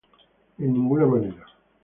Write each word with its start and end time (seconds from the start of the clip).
En 0.57 0.73
ninguna 0.73 1.05
manera. 1.05 1.45